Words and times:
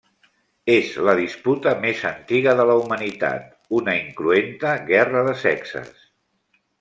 És 0.75 0.87
la 1.07 1.13
disputa 1.17 1.73
més 1.83 1.99
antiga 2.11 2.55
de 2.61 2.65
la 2.71 2.77
humanitat, 2.85 3.45
una 3.81 3.95
incruenta 4.01 4.73
guerra 4.89 5.23
de 5.29 5.37
sexes. 5.47 6.01